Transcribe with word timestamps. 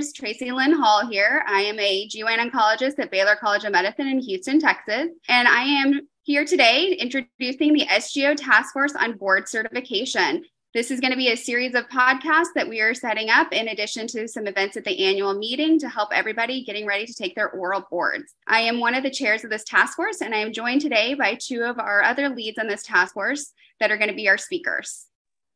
listeners. 0.00 0.40
Tracilyn 0.40 0.74
Hall 0.74 1.06
here. 1.06 1.44
I 1.46 1.60
am 1.62 1.78
a 1.78 2.08
GYN 2.08 2.50
oncologist 2.50 2.98
at 2.98 3.10
Baylor 3.10 3.36
College 3.36 3.64
of 3.64 3.72
Medicine 3.72 4.08
in 4.08 4.20
Houston, 4.20 4.58
Texas, 4.58 5.08
and 5.28 5.46
I 5.46 5.62
am 5.62 6.08
here 6.22 6.44
today 6.44 6.92
introducing 6.92 7.72
the 7.74 7.86
SGO 7.86 8.34
Task 8.36 8.72
Force 8.72 8.94
on 8.94 9.16
Board 9.16 9.48
Certification. 9.48 10.44
This 10.72 10.90
is 10.90 11.00
going 11.00 11.10
to 11.10 11.16
be 11.16 11.32
a 11.32 11.36
series 11.36 11.74
of 11.74 11.88
podcasts 11.88 12.54
that 12.54 12.68
we 12.68 12.80
are 12.80 12.94
setting 12.94 13.28
up 13.28 13.52
in 13.52 13.68
addition 13.68 14.06
to 14.08 14.28
some 14.28 14.46
events 14.46 14.76
at 14.76 14.84
the 14.84 15.04
annual 15.04 15.34
meeting 15.34 15.78
to 15.80 15.88
help 15.88 16.10
everybody 16.14 16.64
getting 16.64 16.86
ready 16.86 17.04
to 17.04 17.14
take 17.14 17.34
their 17.34 17.50
oral 17.50 17.84
boards. 17.90 18.34
I 18.46 18.60
am 18.60 18.80
one 18.80 18.94
of 18.94 19.02
the 19.02 19.10
chairs 19.10 19.44
of 19.44 19.50
this 19.50 19.64
task 19.64 19.96
force, 19.96 20.22
and 20.22 20.34
I 20.34 20.38
am 20.38 20.52
joined 20.52 20.80
today 20.80 21.14
by 21.14 21.34
two 21.34 21.62
of 21.62 21.78
our 21.78 22.02
other 22.02 22.28
leads 22.28 22.58
on 22.58 22.68
this 22.68 22.84
task 22.84 23.14
force 23.14 23.52
that 23.80 23.90
are 23.90 23.98
going 23.98 24.10
to 24.10 24.16
be 24.16 24.28
our 24.28 24.38
speakers. 24.38 25.09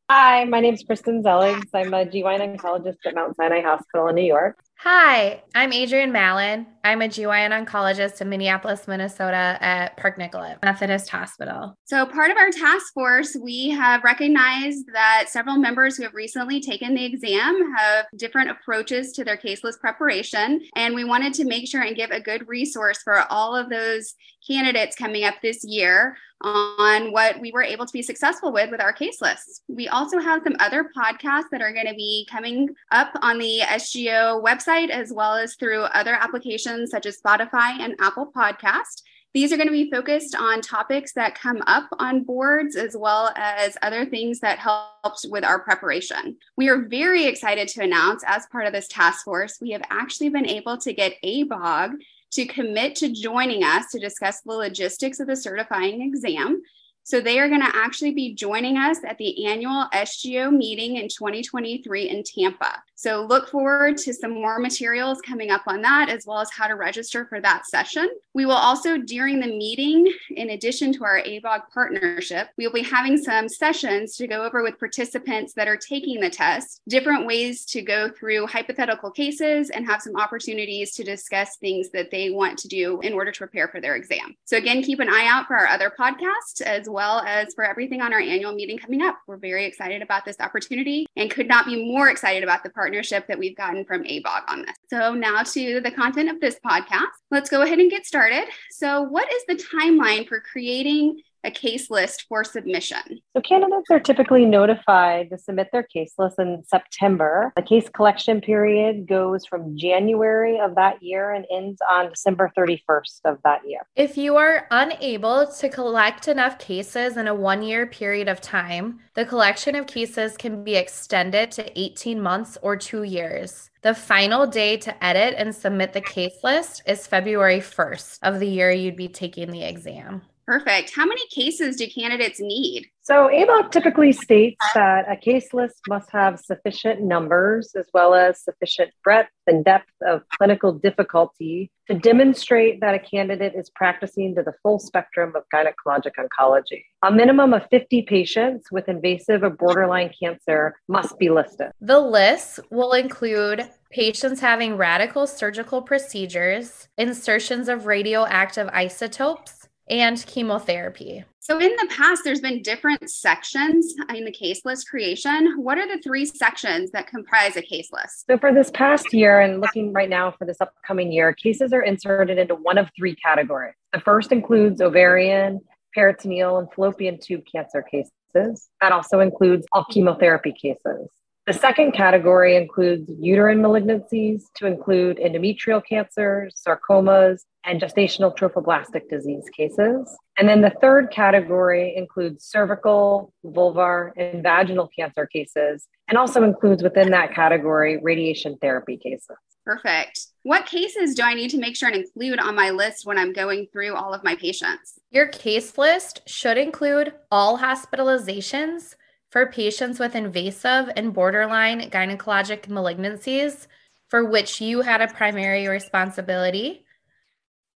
Hi, 0.07 0.43
my 0.45 0.59
name 0.59 0.75
is 0.75 0.83
Kristen 0.83 1.23
Zeligs. 1.23 1.67
I'm 1.73 1.91
a 1.91 2.05
GYN 2.05 2.55
oncologist 2.55 2.97
at 3.07 3.15
Mount 3.15 3.35
Sinai 3.35 3.61
Hospital 3.61 4.07
in 4.09 4.13
New 4.13 4.21
York. 4.21 4.59
Hi, 4.77 5.41
I'm 5.55 5.73
Adrienne 5.73 6.11
Mallon. 6.11 6.67
I'm 6.83 7.01
a 7.01 7.07
GYN 7.07 7.49
oncologist 7.49 8.21
in 8.21 8.29
Minneapolis, 8.29 8.87
Minnesota 8.87 9.57
at 9.61 9.97
Park 9.97 10.19
Nicollet 10.19 10.59
Methodist 10.61 11.09
Hospital. 11.09 11.75
So, 11.85 12.05
part 12.05 12.29
of 12.29 12.37
our 12.37 12.51
task 12.51 12.93
force, 12.93 13.35
we 13.41 13.69
have 13.69 14.03
recognized 14.03 14.85
that 14.93 15.25
several 15.29 15.57
members 15.57 15.97
who 15.97 16.03
have 16.03 16.13
recently 16.13 16.61
taken 16.61 16.93
the 16.93 17.03
exam 17.03 17.73
have 17.75 18.05
different 18.15 18.51
approaches 18.51 19.11
to 19.13 19.23
their 19.23 19.37
case 19.37 19.63
list 19.63 19.79
preparation. 19.79 20.61
And 20.75 20.93
we 20.93 21.03
wanted 21.03 21.33
to 21.35 21.45
make 21.45 21.67
sure 21.67 21.81
and 21.81 21.95
give 21.95 22.11
a 22.11 22.21
good 22.21 22.47
resource 22.47 23.01
for 23.01 23.21
all 23.31 23.55
of 23.55 23.71
those 23.71 24.13
candidates 24.47 24.95
coming 24.95 25.23
up 25.23 25.35
this 25.41 25.63
year 25.63 26.15
on 26.45 27.11
what 27.11 27.39
we 27.39 27.51
were 27.51 27.63
able 27.63 27.85
to 27.85 27.91
be 27.93 28.03
successful 28.03 28.51
with 28.53 28.69
with 28.69 28.81
our 28.81 28.93
case 28.93 29.19
lists. 29.19 29.63
We 29.67 29.87
also 29.87 30.19
have 30.19 30.43
some 30.43 30.55
other 30.59 30.91
podcasts 30.95 31.49
that 31.51 31.61
are 31.61 31.73
going 31.73 31.87
to 31.87 31.95
be 31.95 32.27
coming 32.29 32.69
up 32.91 33.11
on 33.21 33.39
the 33.39 33.61
SGO 33.63 34.43
website 34.43 34.89
as 34.89 35.11
well 35.11 35.33
as 35.33 35.55
through 35.55 35.81
other 35.81 36.13
applications 36.13 36.91
such 36.91 37.07
as 37.07 37.19
Spotify 37.19 37.79
and 37.79 37.95
Apple 37.99 38.31
Podcast. 38.31 39.01
These 39.33 39.51
are 39.51 39.57
going 39.57 39.67
to 39.67 39.73
be 39.73 39.91
focused 39.91 40.33
on 40.33 40.61
topics 40.61 41.11
that 41.13 41.35
come 41.37 41.61
up 41.67 41.89
on 41.99 42.23
boards 42.23 42.77
as 42.77 42.95
well 42.95 43.33
as 43.35 43.77
other 43.81 44.05
things 44.05 44.39
that 44.39 44.59
helped 44.59 45.25
with 45.29 45.43
our 45.43 45.59
preparation. 45.59 46.37
We 46.55 46.69
are 46.69 46.87
very 46.87 47.25
excited 47.25 47.67
to 47.69 47.83
announce, 47.83 48.23
as 48.25 48.45
part 48.45 48.65
of 48.65 48.71
this 48.71 48.87
task 48.87 49.25
force, 49.25 49.57
we 49.59 49.71
have 49.71 49.81
actually 49.89 50.29
been 50.29 50.47
able 50.47 50.77
to 50.77 50.93
get 50.93 51.21
ABOG 51.21 51.95
to 52.35 52.45
commit 52.45 52.95
to 52.97 53.11
joining 53.11 53.63
us 53.63 53.91
to 53.91 53.99
discuss 53.99 54.41
the 54.41 54.53
logistics 54.53 55.19
of 55.19 55.27
the 55.27 55.35
certifying 55.35 56.01
exam. 56.01 56.61
So 57.03 57.21
they 57.21 57.39
are 57.39 57.47
going 57.47 57.61
to 57.61 57.75
actually 57.75 58.13
be 58.13 58.33
joining 58.33 58.77
us 58.77 58.97
at 59.07 59.17
the 59.17 59.45
annual 59.45 59.85
SGO 59.93 60.51
meeting 60.51 60.97
in 60.97 61.07
2023 61.07 62.09
in 62.09 62.23
Tampa. 62.23 62.81
So 62.97 63.25
look 63.25 63.49
forward 63.49 63.97
to 63.97 64.13
some 64.13 64.31
more 64.31 64.57
materials 64.57 65.19
coming 65.21 65.51
up 65.51 65.63
on 65.67 65.81
that, 65.81 66.09
as 66.09 66.25
well 66.25 66.39
as 66.39 66.49
how 66.49 66.67
to 66.67 66.75
register 66.75 67.25
for 67.25 67.41
that 67.41 67.65
session. 67.67 68.09
We 68.33 68.45
will 68.45 68.53
also, 68.53 68.97
during 68.97 69.41
the 69.41 69.47
meeting, 69.47 70.11
in 70.31 70.51
addition 70.51 70.93
to 70.93 71.03
our 71.03 71.21
ABOG 71.21 71.63
partnership, 71.73 72.47
we 72.57 72.65
will 72.65 72.73
be 72.73 72.83
having 72.83 73.17
some 73.17 73.49
sessions 73.49 74.15
to 74.15 74.27
go 74.27 74.45
over 74.45 74.63
with 74.63 74.79
participants 74.79 75.53
that 75.53 75.67
are 75.67 75.75
taking 75.75 76.21
the 76.21 76.29
test, 76.29 76.81
different 76.87 77.25
ways 77.27 77.65
to 77.65 77.81
go 77.81 78.09
through 78.09 78.47
hypothetical 78.47 79.11
cases 79.11 79.69
and 79.71 79.85
have 79.85 80.01
some 80.01 80.15
opportunities 80.15 80.93
to 80.93 81.03
discuss 81.03 81.57
things 81.57 81.89
that 81.89 82.11
they 82.11 82.29
want 82.29 82.57
to 82.59 82.69
do 82.69 83.01
in 83.01 83.11
order 83.11 83.31
to 83.31 83.39
prepare 83.39 83.67
for 83.67 83.81
their 83.81 83.97
exam. 83.97 84.35
So 84.45 84.55
again, 84.55 84.81
keep 84.81 85.01
an 85.01 85.09
eye 85.09 85.27
out 85.27 85.47
for 85.47 85.57
our 85.57 85.67
other 85.67 85.91
podcasts 85.99 86.61
as 86.61 86.87
well 86.87 87.19
as 87.19 87.53
for 87.53 87.65
everything 87.65 88.01
on 88.01 88.13
our 88.13 88.21
annual 88.21 88.53
meeting 88.53 88.77
coming 88.77 89.01
up. 89.01 89.17
We're 89.27 89.35
very 89.35 89.65
excited 89.65 90.01
about 90.01 90.23
this 90.23 90.39
opportunity 90.39 91.07
and 91.17 91.29
could 91.29 91.49
not 91.49 91.65
be 91.65 91.91
more 91.91 92.07
excited 92.09 92.43
about 92.43 92.63
the 92.63 92.69
partnership 92.69 92.84
that 93.27 93.39
we've 93.39 93.55
gotten 93.55 93.85
from 93.85 94.03
ABOG 94.03 94.43
on 94.47 94.61
this. 94.63 94.75
So, 94.89 95.13
now 95.13 95.43
to 95.43 95.81
the 95.81 95.91
content 95.91 96.29
of 96.29 96.39
this 96.39 96.57
podcast. 96.65 97.07
Let's 97.31 97.49
go 97.49 97.61
ahead 97.61 97.79
and 97.79 97.89
get 97.89 98.05
started. 98.05 98.45
So, 98.71 99.01
what 99.01 99.31
is 99.31 99.43
the 99.47 99.55
timeline 99.55 100.27
for 100.27 100.39
creating 100.39 101.21
a 101.45 101.51
case 101.51 101.89
list 101.89 102.25
for 102.27 102.43
submission? 102.43 103.21
So, 103.35 103.41
candidates 103.41 103.89
are 103.91 103.99
typically 103.99 104.45
notified 104.45 105.29
to 105.29 105.37
submit 105.37 105.69
their 105.71 105.83
case 105.83 106.13
list 106.17 106.39
in 106.39 106.63
September. 106.65 107.53
The 107.55 107.61
case 107.61 107.87
collection 107.89 108.41
period 108.41 109.07
goes 109.07 109.45
from 109.45 109.77
January 109.77 110.59
of 110.59 110.75
that 110.75 111.01
year 111.01 111.31
and 111.31 111.45
ends 111.51 111.79
on 111.89 112.09
December 112.09 112.51
31st 112.57 113.19
of 113.25 113.37
that 113.43 113.61
year. 113.67 113.81
If 113.95 114.17
you 114.17 114.35
are 114.37 114.67
unable 114.71 115.47
to 115.47 115.69
collect 115.69 116.27
enough 116.27 116.57
cases 116.59 117.17
in 117.17 117.27
a 117.27 117.35
one 117.35 117.63
year 117.63 117.85
period 117.85 118.27
of 118.27 118.41
time, 118.41 118.99
the 119.13 119.25
collection 119.25 119.75
of 119.75 119.87
cases 119.87 120.35
can 120.37 120.63
be 120.63 120.75
extended 120.75 121.51
to 121.51 121.79
18 121.79 122.21
months 122.21 122.57
or 122.61 122.75
two 122.75 123.03
years. 123.03 123.69
The 123.81 123.93
final 123.93 124.47
day 124.47 124.77
to 124.77 125.03
edit 125.03 125.35
and 125.37 125.53
submit 125.53 125.93
the 125.93 126.01
case 126.01 126.37
list 126.43 126.81
is 126.87 127.05
February 127.05 127.59
1st 127.59 128.19
of 128.23 128.39
the 128.39 128.47
year 128.47 128.71
you'd 128.71 128.95
be 128.95 129.07
taking 129.07 129.51
the 129.51 129.63
exam. 129.63 130.23
Perfect. 130.47 130.93
How 130.95 131.05
many 131.05 131.25
cases 131.27 131.75
do 131.75 131.87
candidates 131.89 132.39
need? 132.39 132.87
So, 133.01 133.29
ABOG 133.29 133.71
typically 133.71 134.11
states 134.11 134.63
that 134.73 135.05
a 135.11 135.15
case 135.15 135.53
list 135.53 135.81
must 135.87 136.11
have 136.11 136.39
sufficient 136.39 137.01
numbers 137.01 137.73
as 137.75 137.87
well 137.93 138.13
as 138.13 138.43
sufficient 138.43 138.91
breadth 139.03 139.29
and 139.47 139.65
depth 139.65 139.91
of 140.05 140.21
clinical 140.37 140.71
difficulty 140.71 141.71
to 141.87 141.95
demonstrate 141.95 142.81
that 142.81 142.95
a 142.95 142.99
candidate 142.99 143.53
is 143.55 143.69
practicing 143.71 144.35
to 144.35 144.43
the 144.43 144.53
full 144.63 144.79
spectrum 144.79 145.33
of 145.35 145.43
gynecologic 145.53 146.13
oncology. 146.19 146.83
A 147.03 147.11
minimum 147.11 147.53
of 147.53 147.63
50 147.69 148.03
patients 148.03 148.71
with 148.71 148.87
invasive 148.87 149.43
or 149.43 149.51
borderline 149.51 150.11
cancer 150.19 150.75
must 150.87 151.17
be 151.19 151.29
listed. 151.29 151.71
The 151.81 151.99
list 151.99 152.59
will 152.71 152.93
include 152.93 153.69
patients 153.91 154.41
having 154.41 154.77
radical 154.77 155.27
surgical 155.27 155.81
procedures, 155.81 156.87
insertions 156.97 157.69
of 157.69 157.85
radioactive 157.85 158.67
isotopes, 158.73 159.64
and 159.89 160.25
chemotherapy. 160.25 161.23
So, 161.39 161.59
in 161.59 161.69
the 161.75 161.87
past, 161.95 162.23
there's 162.23 162.41
been 162.41 162.63
different 162.63 163.07
sections 163.09 163.93
in 164.13 164.25
the 164.25 164.31
case 164.31 164.61
list 164.65 164.89
creation. 164.89 165.53
What 165.57 165.77
are 165.77 165.87
the 165.87 166.01
three 166.01 166.25
sections 166.25 166.89
that 166.91 167.07
comprise 167.07 167.55
a 167.55 167.61
case 167.61 167.89
list? 167.91 168.25
So, 168.27 168.37
for 168.37 168.51
this 168.53 168.71
past 168.71 169.13
year 169.13 169.39
and 169.39 169.61
looking 169.61 169.93
right 169.93 170.09
now 170.09 170.31
for 170.31 170.45
this 170.45 170.59
upcoming 170.59 171.11
year, 171.11 171.33
cases 171.33 171.71
are 171.71 171.83
inserted 171.83 172.39
into 172.39 172.55
one 172.55 172.77
of 172.77 172.89
three 172.97 173.15
categories. 173.15 173.75
The 173.93 173.99
first 173.99 174.31
includes 174.31 174.81
ovarian, 174.81 175.61
peritoneal, 175.93 176.57
and 176.57 176.67
fallopian 176.73 177.19
tube 177.19 177.43
cancer 177.51 177.83
cases. 177.83 178.67
That 178.81 178.91
also 178.91 179.19
includes 179.19 179.67
all 179.71 179.85
chemotherapy 179.85 180.51
cases. 180.51 181.09
The 181.47 181.53
second 181.53 181.91
category 181.91 182.55
includes 182.55 183.07
uterine 183.19 183.59
malignancies, 183.59 184.45
to 184.55 184.65
include 184.65 185.17
endometrial 185.17 185.79
cancers, 185.87 186.59
sarcomas, 186.67 187.41
and 187.63 187.79
gestational 187.79 188.35
trophoblastic 188.35 189.09
disease 189.11 189.45
cases. 189.55 190.17
And 190.39 190.49
then 190.49 190.61
the 190.61 190.73
third 190.81 191.11
category 191.11 191.93
includes 191.95 192.45
cervical, 192.45 193.31
vulvar, 193.45 194.11
and 194.17 194.41
vaginal 194.41 194.89
cancer 194.97 195.27
cases, 195.27 195.87
and 196.07 196.17
also 196.17 196.41
includes 196.41 196.81
within 196.81 197.11
that 197.11 197.35
category 197.35 197.99
radiation 198.01 198.57
therapy 198.59 198.97
cases. 198.97 199.37
Perfect. 199.65 200.27
What 200.41 200.65
cases 200.65 201.13
do 201.13 201.21
I 201.21 201.35
need 201.35 201.49
to 201.51 201.59
make 201.59 201.75
sure 201.75 201.89
and 201.89 201.97
include 201.97 202.39
on 202.39 202.55
my 202.55 202.71
list 202.71 203.05
when 203.05 203.19
I'm 203.19 203.33
going 203.33 203.67
through 203.71 203.93
all 203.95 204.15
of 204.15 204.23
my 204.23 204.35
patients? 204.35 204.99
Your 205.11 205.27
case 205.27 205.77
list 205.77 206.21
should 206.27 206.57
include 206.57 207.13
all 207.31 207.59
hospitalizations 207.59 208.95
for 209.35 209.45
patients 209.47 209.99
with 209.99 210.15
invasive 210.15 210.89
and 210.95 211.13
borderline 211.13 211.89
gynecologic 211.89 212.69
malignancies 212.69 213.67
for 214.07 214.23
which 214.23 214.61
you 214.61 214.79
had 214.79 215.01
a 215.01 215.09
primary 215.09 215.67
responsibility, 215.67 216.85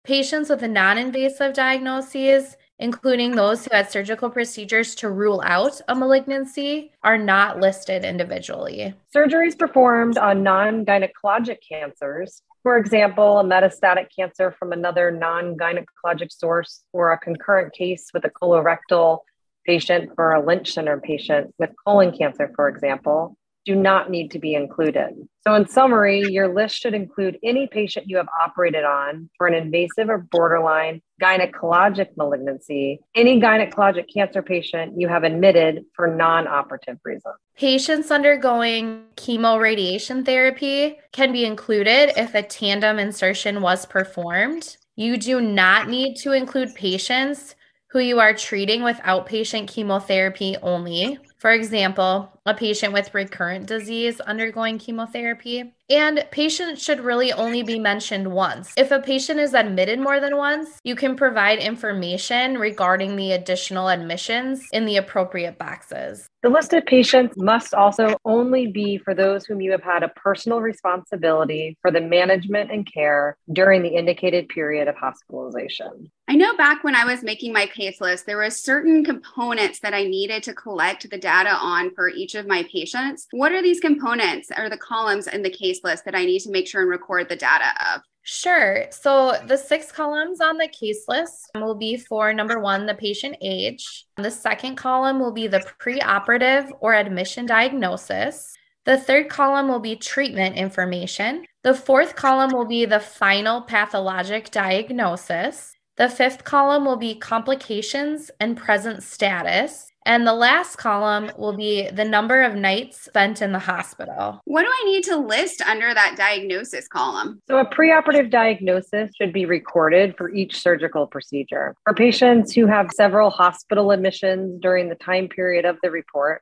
patients 0.05 0.51
with 0.51 0.63
a 0.63 0.69
non 0.69 0.97
invasive 0.99 1.53
diagnoses, 1.55 2.57
including 2.79 3.35
those 3.35 3.65
who 3.65 3.75
had 3.75 3.91
surgical 3.91 4.31
procedures 4.31 4.95
to 4.95 5.11
rule 5.11 5.43
out 5.45 5.81
a 5.89 5.97
malignancy, 5.97 6.93
are 7.03 7.19
not 7.19 7.59
listed 7.59 8.05
individually. 8.05 8.95
Surgeries 9.13 9.59
performed 9.59 10.17
on 10.17 10.45
non 10.45 10.87
gynecologic 10.87 11.57
cancers, 11.69 12.41
for 12.63 12.79
example, 12.79 13.41
a 13.41 13.43
metastatic 13.43 14.07
cancer 14.17 14.55
from 14.57 14.71
another 14.71 15.11
non 15.11 15.57
gynecologic 15.57 16.31
source, 16.31 16.85
or 16.93 17.11
a 17.11 17.19
concurrent 17.19 17.73
case 17.73 18.11
with 18.15 18.25
a 18.25 18.31
colorectal 18.31 19.23
patient 19.69 20.11
for 20.17 20.33
a 20.33 20.45
Lynch 20.45 20.73
syndrome 20.73 21.03
patient 21.03 21.55
with 21.59 21.71
colon 21.85 22.17
cancer, 22.17 22.51
for 22.57 22.71
example, 22.71 23.37
do 23.67 23.75
not 23.75 24.11
need 24.11 24.31
to 24.31 24.39
be 24.39 24.55
included. 24.55 25.11
So, 25.47 25.55
in 25.55 25.69
summary, 25.69 26.23
your 26.23 26.49
list 26.49 26.81
should 26.81 26.95
include 26.95 27.39
any 27.43 27.67
patient 27.67 28.07
you 28.09 28.17
have 28.17 28.29
operated 28.43 28.85
on 28.85 29.29
for 29.37 29.47
an 29.47 29.53
invasive 29.53 30.09
or 30.09 30.27
borderline 30.31 31.03
gynecologic 31.23 32.17
malignancy, 32.17 33.01
any 33.15 33.39
gynecologic 33.39 34.07
cancer 34.13 34.41
patient 34.41 34.95
you 34.97 35.07
have 35.09 35.23
admitted 35.23 35.85
for 35.95 36.07
non 36.07 36.47
operative 36.47 36.97
reasons. 37.05 37.35
Patients 37.59 38.11
undergoing 38.11 39.03
chemoradiation 39.17 40.25
therapy 40.25 40.97
can 41.13 41.31
be 41.31 41.45
included 41.45 42.19
if 42.19 42.35
a 42.35 42.43
tandem 42.43 42.99
insertion 42.99 43.61
was 43.61 43.85
performed. 43.85 44.79
You 44.97 45.19
do 45.19 45.43
not 45.43 45.89
need 45.89 46.17
to 46.23 46.33
include 46.33 46.75
patients 46.75 47.55
who 47.91 47.99
you 47.99 48.21
are 48.21 48.35
treating 48.35 48.83
with 48.83 48.99
outpatient 48.99 49.69
chemotherapy 49.69 50.57
only. 50.63 51.19
For 51.39 51.53
example, 51.53 52.38
a 52.49 52.55
patient 52.55 52.95
with 52.95 53.15
recurrent 53.15 53.67
disease 53.67 54.21
undergoing 54.21 54.79
chemotherapy. 54.79 55.75
And 55.91 56.27
patients 56.31 56.83
should 56.83 57.01
really 57.01 57.33
only 57.33 57.63
be 57.63 57.79
mentioned 57.79 58.31
once. 58.31 58.75
If 58.77 58.91
a 58.91 59.01
patient 59.01 59.41
is 59.41 59.55
admitted 59.55 59.99
more 59.99 60.21
than 60.21 60.37
once, 60.37 60.81
you 60.85 60.95
can 60.95 61.17
provide 61.17 61.59
information 61.59 62.59
regarding 62.59 63.17
the 63.17 63.33
additional 63.33 63.89
admissions 63.89 64.67
in 64.73 64.85
the 64.85 64.97
appropriate 64.97 65.59
boxes. 65.59 66.27
The 66.43 66.51
listed 66.51 66.85
patients 66.87 67.37
must 67.37 67.75
also 67.75 68.17
only 68.25 68.67
be 68.67 68.99
for 68.99 69.15
those 69.15 69.45
whom 69.45 69.61
you 69.61 69.73
have 69.73 69.83
had 69.83 70.03
a 70.03 70.09
personal 70.09 70.61
responsibility 70.61 71.77
for 71.83 71.91
the 71.91 72.01
management 72.01 72.71
and 72.71 72.87
care 72.91 73.37
during 73.53 73.83
the 73.83 73.97
indicated 73.97 74.49
period 74.49 74.89
of 74.89 74.97
hospitalization. 74.97 76.11
I 76.29 76.37
know 76.37 76.55
back 76.57 76.85
when 76.85 76.95
I 76.95 77.07
was 77.07 77.23
making 77.23 77.55
my 77.55 77.67
case 77.67 78.01
list, 78.01 78.27
there 78.27 78.37
were 78.37 78.51
certain 78.51 79.05
components 79.05 79.81
that 79.81 79.95
I 79.95 80.05
needed 80.05 80.43
to 80.43 80.55
collect 80.55 81.09
the 81.09 81.17
data 81.17 81.51
on 81.51 81.95
for 81.95 82.11
each 82.11 82.35
of 82.39 82.47
my 82.47 82.67
patients. 82.73 83.27
What 83.33 83.53
are 83.53 83.63
these 83.63 83.81
components 83.81 84.49
or 84.57 84.71
the 84.71 84.77
columns 84.77 85.27
in 85.27 85.43
the 85.43 85.51
case 85.51 85.81
list 85.85 86.05
that 86.05 86.15
I 86.15 86.25
need 86.25 86.41
to 86.41 86.51
make 86.51 86.67
sure 86.67 86.83
and 86.83 86.91
record 86.91 87.29
the 87.29 87.37
data 87.37 87.67
of? 87.95 88.03
Sure. 88.23 88.85
So 88.91 89.37
the 89.47 89.57
six 89.57 89.91
columns 89.91 90.41
on 90.41 90.59
the 90.59 90.69
case 90.69 91.05
list 91.09 91.51
will 91.55 91.75
be 91.75 91.97
for 91.97 92.33
number 92.35 92.61
one, 92.61 92.85
the 92.85 92.95
patient 92.95 93.37
age. 93.41 94.05
The 94.17 94.31
second 94.31 94.77
column 94.77 95.19
will 95.19 95.33
be 95.33 95.47
the 95.47 95.65
preoperative 95.81 96.71
or 96.81 96.95
admission 96.95 97.47
diagnosis. 97.47 98.55
The 98.85 98.99
third 98.99 99.29
column 99.29 99.69
will 99.69 99.81
be 99.81 99.97
treatment 99.97 100.57
information. 100.57 101.47
The 101.63 101.75
fourth 101.75 102.17
column 102.17 102.53
will 102.53 102.67
be 102.67 102.85
the 102.85 103.01
final 103.01 103.63
pathologic 103.63 104.51
diagnosis. 104.51 105.73
The 105.97 106.09
fifth 106.09 106.45
column 106.45 106.85
will 106.85 106.97
be 106.97 107.17
complications 107.17 108.31
and 108.39 108.57
present 108.57 109.03
status. 109.03 109.91
And 110.09 110.27
the 110.27 110.33
last 110.33 110.77
column 110.77 111.31
will 111.37 111.55
be 111.55 111.87
the 111.91 112.05
number 112.05 112.43
of 112.43 112.55
nights 112.55 112.99
spent 112.99 113.43
in 113.43 113.53
the 113.53 113.59
hospital. 113.59 114.41
What 114.47 114.63
do 114.63 114.69
I 114.69 114.85
need 114.87 115.05
to 115.05 115.19
list 115.19 115.61
under 115.61 115.93
that 115.93 116.15
diagnosis 116.17 116.89
column? 116.89 117.43
So, 117.47 117.59
a 117.59 117.67
preoperative 117.67 118.31
diagnosis 118.31 119.11
should 119.21 119.35
be 119.35 119.45
recorded 119.45 120.17
for 120.17 120.31
each 120.33 120.59
surgical 120.59 121.07
procedure. 121.07 121.75
For 121.85 121.93
patients 121.93 122.55
who 122.55 122.67
have 122.67 122.91
several 122.91 123.29
hospital 123.29 123.91
admissions 123.91 124.59
during 124.63 124.89
the 124.89 124.95
time 124.95 125.29
period 125.29 125.67
of 125.67 125.77
the 125.83 125.91
report, 125.91 126.41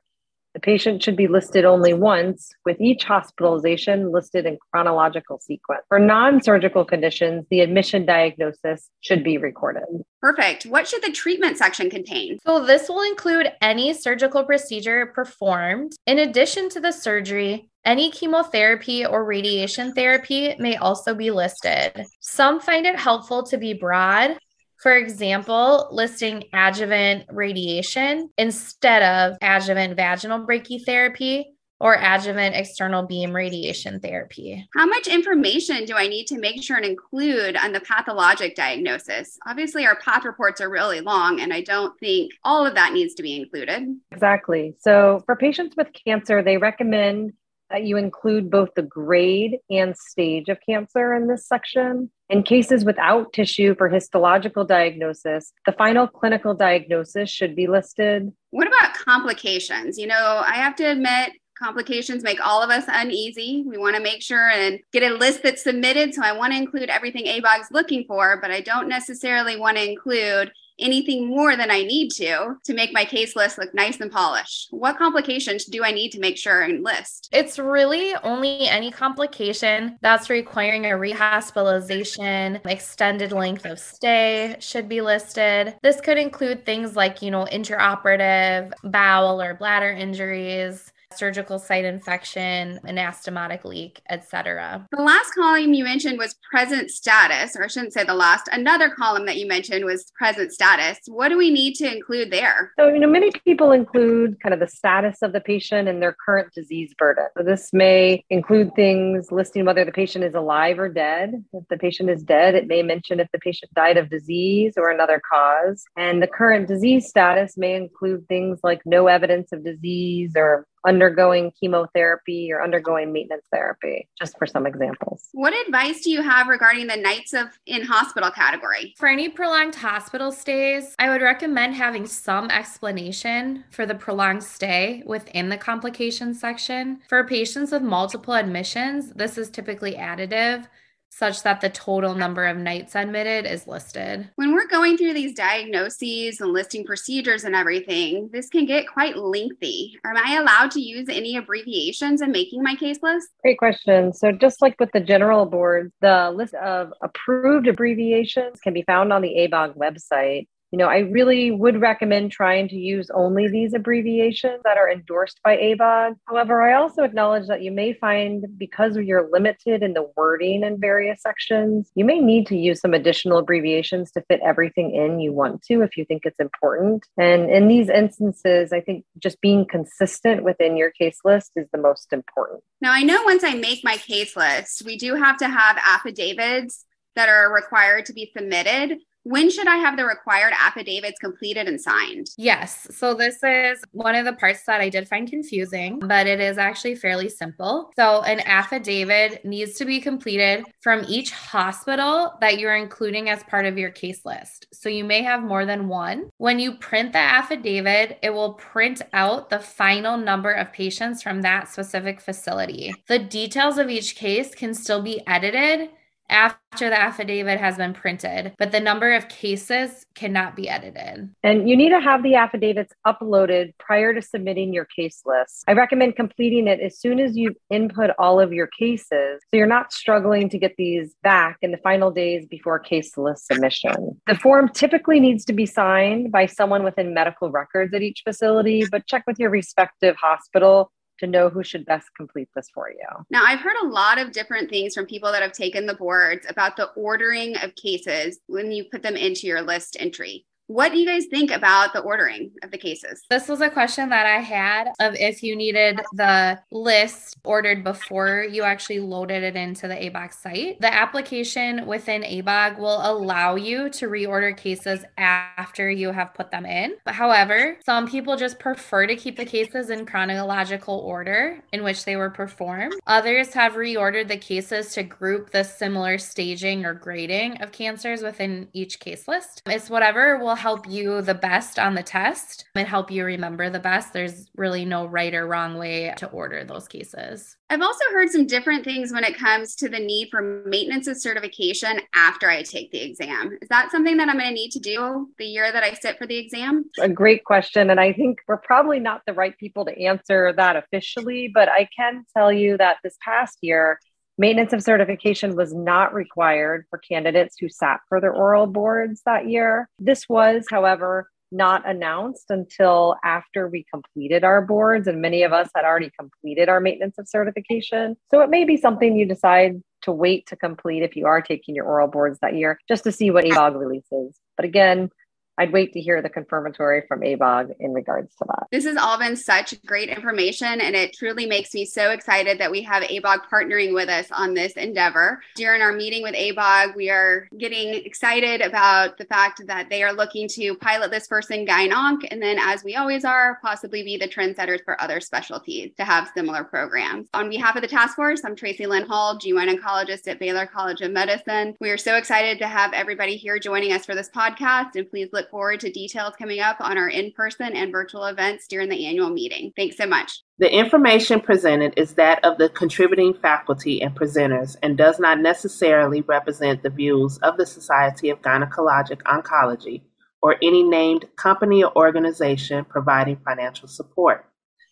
the 0.57 0.61
patient 0.61 1.03
should 1.03 1.15
be 1.15 1.27
listed 1.27 1.65
only 1.65 1.93
once, 1.93 2.49
with 2.65 2.81
each 2.81 3.03
hospitalization 3.03 4.11
listed 4.11 4.47
in 4.47 4.57
chronological 4.71 5.39
sequence. 5.39 5.83
For 5.87 5.99
non 5.99 6.41
surgical 6.41 6.83
conditions, 6.83 7.45
the 7.51 7.59
admission 7.59 8.07
diagnosis 8.07 8.89
should 9.01 9.23
be 9.23 9.37
recorded. 9.37 9.83
Perfect. 10.19 10.65
What 10.65 10.87
should 10.87 11.03
the 11.03 11.11
treatment 11.11 11.59
section 11.59 11.91
contain? 11.91 12.39
So, 12.43 12.65
this 12.65 12.89
will 12.89 13.03
include 13.03 13.51
any 13.61 13.93
surgical 13.93 14.43
procedure 14.43 15.05
performed. 15.13 15.91
In 16.07 16.17
addition 16.17 16.69
to 16.69 16.79
the 16.79 16.91
surgery, 16.91 17.69
any 17.85 18.09
chemotherapy 18.09 19.05
or 19.05 19.25
radiation 19.25 19.93
therapy 19.93 20.55
may 20.57 20.75
also 20.77 21.13
be 21.13 21.29
listed. 21.29 22.03
Some 22.19 22.59
find 22.59 22.87
it 22.87 22.97
helpful 22.97 23.43
to 23.43 23.59
be 23.59 23.73
broad, 23.73 24.39
for 24.81 24.95
example, 24.95 25.87
listing 25.91 26.43
adjuvant 26.53 27.25
radiation 27.31 28.29
instead 28.37 29.03
of 29.03 29.37
adjuvant 29.41 29.95
vaginal 29.95 30.45
brachytherapy 30.45 31.45
or 31.79 31.95
adjuvant 31.95 32.55
external 32.55 33.03
beam 33.03 33.35
radiation 33.35 33.99
therapy. 33.99 34.67
How 34.75 34.85
much 34.85 35.07
information 35.07 35.85
do 35.85 35.95
I 35.95 36.07
need 36.07 36.25
to 36.27 36.39
make 36.39 36.63
sure 36.63 36.77
and 36.77 36.85
include 36.85 37.55
on 37.55 37.71
the 37.71 37.81
pathologic 37.81 38.55
diagnosis? 38.55 39.37
Obviously, 39.47 39.85
our 39.85 39.95
path 39.97 40.25
reports 40.25 40.59
are 40.59 40.69
really 40.69 41.01
long, 41.01 41.39
and 41.39 41.53
I 41.53 41.61
don't 41.61 41.97
think 41.99 42.31
all 42.43 42.65
of 42.65 42.75
that 42.75 42.93
needs 42.93 43.13
to 43.15 43.23
be 43.23 43.35
included. 43.35 43.83
Exactly. 44.11 44.75
So, 44.79 45.21
for 45.25 45.35
patients 45.35 45.75
with 45.77 45.87
cancer, 46.05 46.41
they 46.41 46.57
recommend 46.57 47.33
that 47.33 47.33
you 47.75 47.97
include 47.97 48.49
both 48.49 48.69
the 48.75 48.81
grade 48.81 49.57
and 49.69 49.95
stage 49.97 50.49
of 50.49 50.57
cancer 50.67 51.13
in 51.13 51.27
this 51.27 51.47
section. 51.47 52.09
In 52.29 52.43
cases 52.43 52.83
without 52.83 53.33
tissue 53.33 53.75
for 53.75 53.89
histological 53.89 54.65
diagnosis, 54.65 55.53
the 55.65 55.71
final 55.71 56.07
clinical 56.07 56.53
diagnosis 56.53 57.29
should 57.29 57.55
be 57.55 57.67
listed. 57.67 58.31
What 58.51 58.67
about 58.67 58.93
complications? 58.93 59.97
You 59.97 60.07
know, 60.07 60.43
I 60.45 60.55
have 60.55 60.75
to 60.77 60.83
admit, 60.83 61.31
complications 61.57 62.23
make 62.23 62.45
all 62.45 62.61
of 62.61 62.69
us 62.69 62.85
uneasy. 62.87 63.63
We 63.65 63.77
want 63.77 63.95
to 63.95 64.01
make 64.01 64.21
sure 64.21 64.49
and 64.49 64.79
get 64.93 65.03
a 65.03 65.15
list 65.15 65.43
that's 65.43 65.63
submitted. 65.63 66.13
So 66.13 66.21
I 66.21 66.33
want 66.33 66.53
to 66.53 66.57
include 66.57 66.89
everything 66.89 67.25
ABOG's 67.25 67.71
looking 67.71 68.05
for, 68.07 68.39
but 68.41 68.51
I 68.51 68.61
don't 68.61 68.87
necessarily 68.87 69.57
want 69.57 69.77
to 69.77 69.89
include 69.89 70.51
anything 70.79 71.27
more 71.27 71.55
than 71.55 71.71
I 71.71 71.83
need 71.83 72.09
to 72.11 72.55
to 72.63 72.73
make 72.73 72.93
my 72.93 73.05
case 73.05 73.35
list 73.35 73.57
look 73.57 73.73
nice 73.73 73.99
and 73.99 74.11
polished. 74.11 74.67
What 74.71 74.97
complications 74.97 75.65
do 75.65 75.83
I 75.83 75.91
need 75.91 76.11
to 76.11 76.19
make 76.19 76.37
sure 76.37 76.61
and 76.61 76.83
list? 76.83 77.29
It's 77.31 77.59
really 77.59 78.15
only 78.23 78.67
any 78.67 78.91
complication 78.91 79.97
that's 80.01 80.29
requiring 80.29 80.85
a 80.85 80.89
rehospitalization, 80.89 82.65
extended 82.65 83.31
length 83.31 83.65
of 83.65 83.79
stay 83.79 84.55
should 84.59 84.87
be 84.87 85.01
listed. 85.01 85.75
This 85.81 86.01
could 86.01 86.17
include 86.17 86.65
things 86.65 86.95
like, 86.95 87.21
you 87.21 87.31
know, 87.31 87.45
intraoperative 87.45 88.71
bowel 88.83 89.41
or 89.41 89.53
bladder 89.55 89.91
injuries, 89.91 90.91
surgical 91.17 91.59
site 91.59 91.85
infection, 91.85 92.79
anastomotic 92.85 93.63
leak, 93.63 94.01
etc. 94.09 94.87
The 94.91 95.01
last 95.01 95.33
column 95.33 95.73
you 95.73 95.83
mentioned 95.83 96.17
was 96.17 96.35
present 96.49 96.91
status, 96.91 97.55
or 97.55 97.63
I 97.63 97.67
shouldn't 97.67 97.93
say 97.93 98.03
the 98.03 98.13
last. 98.13 98.49
Another 98.51 98.89
column 98.89 99.25
that 99.25 99.37
you 99.37 99.47
mentioned 99.47 99.85
was 99.85 100.11
present 100.17 100.51
status. 100.51 100.99
What 101.07 101.29
do 101.29 101.37
we 101.37 101.49
need 101.49 101.75
to 101.75 101.91
include 101.91 102.31
there? 102.31 102.73
So, 102.77 102.87
you 102.87 102.99
know, 102.99 103.09
many 103.09 103.31
people 103.45 103.71
include 103.71 104.39
kind 104.41 104.53
of 104.53 104.59
the 104.59 104.67
status 104.67 105.21
of 105.21 105.33
the 105.33 105.41
patient 105.41 105.87
and 105.87 106.01
their 106.01 106.15
current 106.25 106.53
disease 106.53 106.93
burden. 106.97 107.27
So, 107.37 107.43
this 107.43 107.71
may 107.73 108.23
include 108.29 108.75
things 108.75 109.31
listing 109.31 109.65
whether 109.65 109.85
the 109.85 109.91
patient 109.91 110.23
is 110.23 110.35
alive 110.35 110.79
or 110.79 110.89
dead. 110.89 111.43
If 111.53 111.67
the 111.69 111.77
patient 111.77 112.09
is 112.09 112.23
dead, 112.23 112.55
it 112.55 112.67
may 112.67 112.83
mention 112.83 113.19
if 113.19 113.27
the 113.31 113.39
patient 113.39 113.73
died 113.73 113.97
of 113.97 114.09
disease 114.09 114.73
or 114.77 114.89
another 114.89 115.21
cause. 115.29 115.83
And 115.95 116.21
the 116.21 116.27
current 116.27 116.67
disease 116.67 117.07
status 117.07 117.57
may 117.57 117.75
include 117.75 118.27
things 118.27 118.59
like 118.63 118.81
no 118.85 119.07
evidence 119.07 119.51
of 119.51 119.63
disease 119.63 120.33
or 120.35 120.67
undergoing 120.85 121.51
chemotherapy 121.59 122.51
or 122.51 122.61
undergoing 122.61 123.11
maintenance 123.11 123.45
therapy, 123.51 124.07
just 124.19 124.37
for 124.37 124.45
some 124.45 124.65
examples. 124.65 125.29
What 125.33 125.53
advice 125.67 126.01
do 126.01 126.11
you 126.11 126.21
have 126.21 126.47
regarding 126.47 126.87
the 126.87 126.97
nights 126.97 127.33
of 127.33 127.47
in 127.65 127.83
hospital 127.83 128.31
category? 128.31 128.93
For 128.97 129.07
any 129.07 129.29
prolonged 129.29 129.75
hospital 129.75 130.31
stays, 130.31 130.95
I 130.99 131.09
would 131.09 131.21
recommend 131.21 131.75
having 131.75 132.05
some 132.05 132.49
explanation 132.49 133.63
for 133.71 133.85
the 133.85 133.95
prolonged 133.95 134.43
stay 134.43 135.03
within 135.05 135.49
the 135.49 135.57
complications 135.57 136.39
section. 136.39 137.01
For 137.09 137.23
patients 137.23 137.71
with 137.71 137.81
multiple 137.81 138.33
admissions, 138.33 139.11
this 139.13 139.37
is 139.37 139.49
typically 139.49 139.93
additive 139.93 140.67
such 141.09 141.43
that 141.43 141.61
the 141.61 141.69
total 141.69 142.15
number 142.15 142.45
of 142.45 142.57
nights 142.57 142.95
admitted 142.95 143.45
is 143.45 143.67
listed. 143.67 144.29
When 144.35 144.53
we're 144.53 144.67
going 144.67 144.97
through 144.97 145.13
these 145.13 145.33
diagnoses 145.33 146.39
and 146.39 146.53
listing 146.53 146.85
procedures 146.85 147.43
and 147.43 147.55
everything, 147.55 148.29
this 148.31 148.49
can 148.49 148.65
get 148.65 148.87
quite 148.87 149.17
lengthy. 149.17 149.97
Am 150.05 150.17
I 150.17 150.37
allowed 150.37 150.71
to 150.71 150.81
use 150.81 151.07
any 151.09 151.37
abbreviations 151.37 152.21
in 152.21 152.31
making 152.31 152.61
my 152.63 152.75
case 152.75 152.99
list? 153.01 153.29
Great 153.41 153.57
question. 153.57 154.13
So, 154.13 154.31
just 154.31 154.61
like 154.61 154.79
with 154.79 154.91
the 154.91 154.99
general 154.99 155.45
board, 155.45 155.91
the 156.01 156.31
list 156.31 156.53
of 156.55 156.93
approved 157.01 157.67
abbreviations 157.67 158.59
can 158.59 158.73
be 158.73 158.83
found 158.83 159.11
on 159.11 159.21
the 159.21 159.47
ABOG 159.49 159.75
website 159.75 160.47
you 160.77 160.83
know, 160.83 160.91
I 160.91 160.99
really 160.99 161.49
would 161.49 161.81
recommend 161.81 162.31
trying 162.31 162.67
to 162.67 162.75
use 162.75 163.09
only 163.09 163.47
these 163.47 163.73
abbreviations 163.73 164.61
that 164.63 164.77
are 164.77 164.91
endorsed 164.91 165.39
by 165.43 165.57
ABOG. 165.57 166.17
However, 166.25 166.61
I 166.61 166.75
also 166.75 167.01
acknowledge 167.01 167.47
that 167.47 167.63
you 167.63 167.71
may 167.71 167.93
find 167.93 168.45
because 168.59 168.95
you're 168.95 169.27
limited 169.31 169.81
in 169.81 169.93
the 169.93 170.07
wording 170.15 170.61
in 170.61 170.79
various 170.79 171.23
sections, 171.23 171.89
you 171.95 172.05
may 172.05 172.19
need 172.19 172.45
to 172.47 172.55
use 172.55 172.79
some 172.79 172.93
additional 172.93 173.39
abbreviations 173.39 174.11
to 174.11 174.21
fit 174.29 174.39
everything 174.45 174.93
in 174.93 175.19
you 175.19 175.33
want 175.33 175.63
to 175.63 175.81
if 175.81 175.97
you 175.97 176.05
think 176.05 176.27
it's 176.27 176.39
important. 176.39 177.07
And 177.17 177.49
in 177.49 177.67
these 177.67 177.89
instances, 177.89 178.71
I 178.71 178.81
think 178.81 179.03
just 179.17 179.41
being 179.41 179.65
consistent 179.65 180.43
within 180.43 180.77
your 180.77 180.91
case 180.91 181.17
list 181.25 181.53
is 181.55 181.65
the 181.73 181.79
most 181.79 182.13
important. 182.13 182.61
Now, 182.81 182.91
I 182.91 183.01
know 183.01 183.23
once 183.23 183.43
I 183.43 183.55
make 183.55 183.83
my 183.83 183.97
case 183.97 184.37
list, 184.37 184.83
we 184.85 184.95
do 184.95 185.15
have 185.15 185.37
to 185.37 185.47
have 185.47 185.79
affidavits 185.83 186.85
that 187.15 187.29
are 187.29 187.51
required 187.51 188.05
to 188.05 188.13
be 188.13 188.31
submitted. 188.37 188.99
When 189.27 189.51
should 189.51 189.67
I 189.67 189.75
have 189.75 189.97
the 189.97 190.05
required 190.05 190.53
affidavits 190.57 191.19
completed 191.19 191.67
and 191.67 191.81
signed? 191.81 192.27
Yes. 192.37 192.87
So, 192.95 193.13
this 193.13 193.43
is 193.43 193.83
one 193.91 194.15
of 194.15 194.23
the 194.23 194.31
parts 194.31 194.63
that 194.67 194.79
I 194.79 194.87
did 194.87 195.05
find 195.05 195.29
confusing, 195.29 195.99
but 195.99 196.27
it 196.27 196.39
is 196.39 196.57
actually 196.57 196.95
fairly 196.95 197.27
simple. 197.27 197.91
So, 197.97 198.21
an 198.21 198.39
affidavit 198.45 199.43
needs 199.43 199.73
to 199.73 199.85
be 199.85 199.99
completed 199.99 200.63
from 200.79 201.03
each 201.09 201.31
hospital 201.31 202.37
that 202.39 202.57
you're 202.57 202.77
including 202.77 203.29
as 203.29 203.43
part 203.43 203.65
of 203.65 203.77
your 203.77 203.91
case 203.91 204.21
list. 204.23 204.67
So, 204.71 204.87
you 204.87 205.03
may 205.03 205.23
have 205.23 205.43
more 205.43 205.65
than 205.65 205.89
one. 205.89 206.29
When 206.37 206.57
you 206.57 206.75
print 206.77 207.11
the 207.11 207.19
affidavit, 207.19 208.19
it 208.23 208.29
will 208.29 208.53
print 208.53 209.01
out 209.11 209.49
the 209.49 209.59
final 209.59 210.15
number 210.15 210.53
of 210.53 210.71
patients 210.71 211.21
from 211.21 211.41
that 211.41 211.67
specific 211.67 212.21
facility. 212.21 212.95
The 213.09 213.19
details 213.19 213.77
of 213.77 213.89
each 213.89 214.15
case 214.15 214.55
can 214.55 214.73
still 214.73 215.01
be 215.01 215.21
edited 215.27 215.89
after 216.29 216.89
the 216.89 216.99
affidavit 216.99 217.59
has 217.59 217.77
been 217.77 217.93
printed, 217.93 218.53
but 218.57 218.71
the 218.71 218.79
number 218.79 219.13
of 219.13 219.29
cases 219.29 220.05
cannot 220.15 220.55
be 220.55 220.69
edited. 220.69 221.29
And 221.43 221.69
you 221.69 221.75
need 221.75 221.89
to 221.89 221.99
have 221.99 222.23
the 222.23 222.35
affidavits 222.35 222.93
uploaded 223.05 223.73
prior 223.77 224.13
to 224.13 224.21
submitting 224.21 224.73
your 224.73 224.85
case 224.85 225.21
list. 225.25 225.63
I 225.67 225.73
recommend 225.73 226.15
completing 226.15 226.67
it 226.67 226.79
as 226.79 226.99
soon 226.99 227.19
as 227.19 227.37
you 227.37 227.55
input 227.69 228.11
all 228.19 228.39
of 228.39 228.53
your 228.53 228.67
cases 228.67 229.41
so 229.49 229.57
you're 229.57 229.67
not 229.67 229.93
struggling 229.93 230.49
to 230.49 230.57
get 230.57 230.75
these 230.77 231.15
back 231.23 231.57
in 231.61 231.71
the 231.71 231.77
final 231.77 232.11
days 232.11 232.45
before 232.47 232.79
case 232.79 233.17
list 233.17 233.47
submission. 233.47 234.19
The 234.27 234.35
form 234.35 234.69
typically 234.69 235.19
needs 235.19 235.45
to 235.45 235.53
be 235.53 235.65
signed 235.65 236.31
by 236.31 236.45
someone 236.45 236.83
within 236.83 237.13
medical 237.13 237.49
records 237.51 237.93
at 237.93 238.01
each 238.01 238.21
facility, 238.23 238.85
but 238.91 239.07
check 239.07 239.23
with 239.25 239.39
your 239.39 239.49
respective 239.49 240.15
hospital 240.17 240.91
to 241.19 241.27
know 241.27 241.49
who 241.49 241.63
should 241.63 241.85
best 241.85 242.07
complete 242.15 242.49
this 242.55 242.69
for 242.73 242.89
you. 242.89 243.25
Now, 243.29 243.43
I've 243.45 243.59
heard 243.59 243.77
a 243.81 243.87
lot 243.87 244.17
of 244.19 244.31
different 244.31 244.69
things 244.69 244.93
from 244.93 245.05
people 245.05 245.31
that 245.31 245.41
have 245.41 245.53
taken 245.53 245.85
the 245.85 245.95
boards 245.95 246.45
about 246.49 246.77
the 246.77 246.89
ordering 246.95 247.57
of 247.57 247.75
cases 247.75 248.39
when 248.47 248.71
you 248.71 248.85
put 248.85 249.03
them 249.03 249.15
into 249.15 249.47
your 249.47 249.61
list 249.61 249.97
entry. 249.99 250.45
What 250.67 250.91
do 250.91 250.99
you 250.99 251.05
guys 251.05 251.27
think 251.27 251.49
about 251.49 251.93
the 251.93 252.01
ordering 252.01 252.51
of 252.61 252.71
the 252.71 252.77
cases? 252.77 253.23
This 253.29 253.47
was 253.47 253.61
a 253.61 253.69
question 253.69 254.09
that 254.09 254.25
I 254.25 254.41
had 254.41 254.89
of 254.99 255.15
if 255.15 255.41
you 255.41 255.55
needed 255.55 256.01
the 256.11 256.59
list 256.71 257.37
ordered 257.45 257.85
before 257.85 258.43
you 258.43 258.63
actually 258.63 258.99
loaded 258.99 259.43
it 259.43 259.55
into 259.55 259.87
the 259.87 259.95
ABOG 259.95 260.33
site. 260.33 260.81
The 260.81 260.93
application 260.93 261.85
within 261.85 262.21
ABOG 262.21 262.79
will 262.79 262.99
allow 263.01 263.55
you 263.55 263.89
to 263.91 264.09
reorder 264.09 264.57
cases 264.57 265.05
after 265.17 265.89
you 265.89 266.11
have 266.11 266.33
put 266.33 266.51
them 266.51 266.65
in. 266.65 266.95
However, 267.05 267.77
some 267.85 268.05
people 268.05 268.35
just 268.35 268.59
prefer 268.59 269.07
to 269.07 269.15
keep 269.15 269.37
the 269.37 269.45
cases 269.45 269.89
in 269.89 270.05
chronological 270.05 270.99
order 270.99 271.63
in 271.71 271.81
which 271.81 272.03
they 272.03 272.17
were 272.17 272.29
performed. 272.29 272.93
Others 273.07 273.53
have 273.53 273.75
reordered 273.75 274.27
the 274.27 274.35
cases 274.35 274.93
to 274.95 275.03
group 275.03 275.51
the 275.51 275.63
similar 275.63 276.17
staging 276.17 276.83
or 276.83 276.93
grading 276.93 277.61
of 277.61 277.71
cancers 277.71 278.21
within 278.21 278.67
each 278.73 278.99
case 278.99 279.29
list. 279.29 279.61
It's 279.65 279.89
whatever 279.89 280.37
will 280.37 280.56
help 280.57 280.87
you 280.89 281.21
the 281.21 281.33
best 281.33 281.79
on 281.79 281.95
the 281.95 282.03
test 282.03 282.65
and 282.75 282.87
help 282.87 283.09
you 283.11 283.23
remember 283.23 283.69
the 283.69 283.79
best. 283.79 284.13
There's 284.13 284.49
really 284.55 284.85
no 284.85 285.05
right 285.05 285.33
or 285.33 285.47
wrong 285.47 285.77
way 285.77 286.13
to 286.17 286.27
order 286.27 286.63
those 286.63 286.87
cases. 286.87 287.55
I've 287.69 287.81
also 287.81 288.05
heard 288.11 288.29
some 288.29 288.47
different 288.47 288.85
things 288.85 289.11
when 289.11 289.23
it 289.23 289.37
comes 289.37 289.75
to 289.75 289.89
the 289.89 289.99
need 289.99 290.29
for 290.31 290.63
maintenance 290.65 291.07
of 291.07 291.17
certification 291.17 291.99
after 292.15 292.49
I 292.49 292.63
take 292.63 292.91
the 292.91 293.01
exam. 293.01 293.57
Is 293.61 293.67
that 293.69 293.91
something 293.91 294.17
that 294.17 294.29
I'm 294.29 294.37
going 294.37 294.47
to 294.47 294.53
need 294.53 294.71
to 294.71 294.79
do 294.79 295.29
the 295.37 295.45
year 295.45 295.71
that 295.71 295.83
I 295.83 295.93
sit 295.93 296.17
for 296.17 296.25
the 296.25 296.37
exam? 296.37 296.85
A 296.99 297.09
great 297.09 297.43
question. 297.43 297.89
And 297.89 297.99
I 297.99 298.13
think 298.13 298.39
we're 298.47 298.57
probably 298.57 298.99
not 298.99 299.21
the 299.27 299.33
right 299.33 299.57
people 299.57 299.85
to 299.85 300.01
answer 300.01 300.53
that 300.53 300.77
officially, 300.77 301.51
but 301.53 301.69
I 301.69 301.89
can 301.95 302.25
tell 302.35 302.51
you 302.51 302.77
that 302.77 302.97
this 303.03 303.17
past 303.23 303.57
year, 303.61 303.99
Maintenance 304.39 304.71
of 304.71 304.83
certification 304.83 305.55
was 305.55 305.73
not 305.73 306.13
required 306.13 306.85
for 306.89 306.99
candidates 306.99 307.55
who 307.59 307.69
sat 307.69 308.01
for 308.07 308.21
their 308.21 308.33
oral 308.33 308.67
boards 308.67 309.21
that 309.25 309.49
year. 309.49 309.89
This 309.97 310.29
was, 310.29 310.65
however, 310.69 311.29
not 311.51 311.89
announced 311.89 312.45
until 312.49 313.15
after 313.23 313.67
we 313.67 313.85
completed 313.91 314.43
our 314.43 314.61
boards, 314.61 315.07
and 315.07 315.21
many 315.21 315.41
of 315.41 315.53
us 315.53 315.69
had 315.75 315.85
already 315.85 316.11
completed 316.19 316.69
our 316.69 316.79
maintenance 316.79 317.17
of 317.17 317.27
certification. 317.27 318.15
So 318.29 318.41
it 318.41 318.49
may 318.49 318.63
be 318.63 318.77
something 318.77 319.15
you 319.15 319.25
decide 319.25 319.81
to 320.03 320.11
wait 320.11 320.45
to 320.47 320.55
complete 320.55 321.01
if 321.01 321.15
you 321.15 321.25
are 321.25 321.41
taking 321.41 321.73
your 321.73 321.85
oral 321.85 322.07
boards 322.07 322.37
that 322.41 322.55
year, 322.55 322.79
just 322.87 323.03
to 323.05 323.11
see 323.11 323.31
what 323.31 323.45
ABOG 323.45 323.79
releases. 323.79 324.39
But 324.55 324.65
again, 324.65 325.09
I'd 325.57 325.73
wait 325.73 325.93
to 325.93 326.01
hear 326.01 326.21
the 326.21 326.29
confirmatory 326.29 327.03
from 327.07 327.21
ABOG 327.21 327.75
in 327.79 327.93
regards 327.93 328.35
to 328.35 328.45
that. 328.47 328.67
This 328.71 328.85
has 328.85 328.97
all 328.97 329.17
been 329.17 329.35
such 329.35 329.81
great 329.85 330.09
information, 330.09 330.81
and 330.81 330.95
it 330.95 331.13
truly 331.13 331.45
makes 331.45 331.73
me 331.73 331.85
so 331.85 332.11
excited 332.11 332.59
that 332.59 332.71
we 332.71 332.81
have 332.83 333.03
ABOG 333.03 333.41
partnering 333.51 333.93
with 333.93 334.09
us 334.09 334.27
on 334.31 334.53
this 334.53 334.73
endeavor. 334.73 335.41
During 335.55 335.81
our 335.81 335.93
meeting 335.93 336.21
with 336.23 336.35
ABOG, 336.35 336.95
we 336.95 337.09
are 337.09 337.47
getting 337.57 337.93
excited 337.93 338.61
about 338.61 339.17
the 339.17 339.25
fact 339.25 339.61
that 339.65 339.89
they 339.89 340.03
are 340.03 340.13
looking 340.13 340.47
to 340.49 340.75
pilot 340.75 341.11
this 341.11 341.27
first 341.27 341.51
in 341.51 341.67
and 341.67 342.41
then, 342.41 342.57
as 342.59 342.83
we 342.83 342.95
always 342.95 343.25
are, 343.25 343.59
possibly 343.61 344.03
be 344.03 344.17
the 344.17 344.27
trendsetters 344.27 344.83
for 344.83 344.99
other 345.01 345.19
specialties 345.19 345.91
to 345.97 346.03
have 346.03 346.29
similar 346.35 346.63
programs. 346.63 347.27
On 347.33 347.49
behalf 347.49 347.75
of 347.75 347.81
the 347.81 347.87
task 347.87 348.15
force, 348.15 348.43
I'm 348.45 348.55
Tracilyn 348.55 349.07
Hall, 349.07 349.37
GYN 349.37 349.77
oncologist 349.77 350.27
at 350.27 350.39
Baylor 350.39 350.65
College 350.65 351.01
of 351.01 351.11
Medicine. 351.11 351.75
We 351.79 351.89
are 351.89 351.97
so 351.97 352.15
excited 352.15 352.59
to 352.59 352.67
have 352.67 352.93
everybody 352.93 353.35
here 353.35 353.59
joining 353.59 353.93
us 353.93 354.05
for 354.05 354.15
this 354.15 354.29
podcast, 354.29 354.95
and 354.95 355.09
please 355.09 355.29
look 355.33 355.46
forward 355.49 355.79
to 355.81 355.91
details 355.91 356.33
coming 356.37 356.59
up 356.59 356.77
on 356.79 356.97
our 356.97 357.09
in 357.09 357.31
person 357.31 357.75
and 357.75 357.91
virtual 357.91 358.25
events 358.25 358.67
during 358.67 358.89
the 358.89 359.05
annual 359.05 359.29
meeting. 359.29 359.71
Thanks 359.75 359.97
so 359.97 360.05
much. 360.05 360.41
The 360.59 360.73
information 360.73 361.39
presented 361.39 361.93
is 361.97 362.13
that 362.13 362.43
of 362.43 362.57
the 362.57 362.69
contributing 362.69 363.33
faculty 363.33 364.01
and 364.01 364.15
presenters 364.15 364.75
and 364.81 364.97
does 364.97 365.19
not 365.19 365.39
necessarily 365.39 366.21
represent 366.21 366.83
the 366.83 366.89
views 366.89 367.37
of 367.43 367.57
the 367.57 367.65
Society 367.65 368.29
of 368.29 368.41
Gynecologic 368.41 369.21
Oncology 369.23 370.01
or 370.41 370.55
any 370.61 370.83
named 370.83 371.25
company 371.35 371.83
or 371.83 371.95
organization 371.95 372.85
providing 372.85 373.37
financial 373.45 373.87
support. 373.87 374.45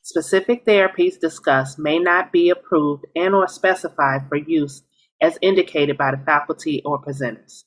Specific 0.04 0.66
therapies 0.66 1.20
discussed 1.20 1.80
may 1.80 1.98
not 1.98 2.32
be 2.32 2.50
approved 2.50 3.06
and 3.16 3.34
or 3.34 3.48
specified 3.48 4.28
for 4.30 4.38
use 4.38 4.84
as 5.22 5.40
indicated 5.42 5.98
by 5.98 6.12
the 6.12 6.24
faculty 6.26 6.82
or 6.86 7.02
presenters. 7.02 7.64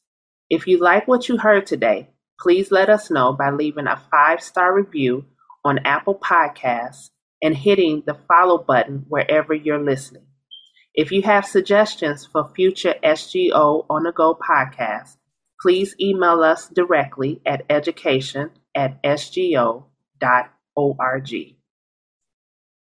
If 0.50 0.66
you 0.66 0.78
like 0.78 1.08
what 1.08 1.28
you 1.28 1.38
heard 1.38 1.66
today, 1.66 2.10
Please 2.40 2.70
let 2.70 2.88
us 2.88 3.10
know 3.10 3.32
by 3.32 3.50
leaving 3.50 3.86
a 3.86 4.00
five-star 4.10 4.74
review 4.74 5.24
on 5.64 5.80
Apple 5.84 6.14
Podcasts 6.14 7.10
and 7.42 7.56
hitting 7.56 8.02
the 8.06 8.18
follow 8.28 8.58
button 8.58 9.04
wherever 9.08 9.52
you're 9.52 9.82
listening. 9.82 10.26
If 10.94 11.12
you 11.12 11.22
have 11.22 11.44
suggestions 11.44 12.26
for 12.26 12.50
future 12.54 12.94
SGO 13.04 13.86
on 13.90 14.04
the 14.04 14.12
go 14.12 14.36
podcasts, 14.36 15.16
please 15.60 15.94
email 16.00 16.42
us 16.42 16.68
directly 16.68 17.40
at 17.44 17.64
education 17.68 18.50
at 18.74 19.02
sgo.org. 19.02 19.84